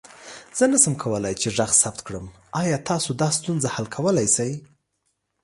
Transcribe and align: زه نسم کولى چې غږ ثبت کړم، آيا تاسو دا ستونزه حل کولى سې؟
زه 0.57 0.63
نسم 0.73 0.93
کولى 1.03 1.33
چې 1.41 1.47
غږ 1.57 1.71
ثبت 1.81 1.99
کړم، 2.07 2.25
آيا 2.61 2.77
تاسو 2.89 3.09
دا 3.21 3.29
ستونزه 3.37 3.67
حل 3.75 3.87
کولى 3.95 4.27
سې؟ 4.35 4.49